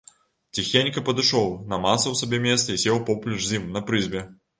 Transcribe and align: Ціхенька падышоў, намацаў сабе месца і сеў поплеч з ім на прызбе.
Ціхенька 0.59 1.03
падышоў, 1.09 1.45
намацаў 1.73 2.15
сабе 2.21 2.39
месца 2.47 2.67
і 2.79 2.81
сеў 2.85 2.97
поплеч 3.11 3.37
з 3.49 3.59
ім 3.61 3.69
на 3.77 3.85
прызбе. 3.91 4.25